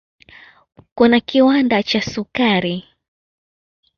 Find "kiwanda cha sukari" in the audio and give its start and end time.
1.19-2.85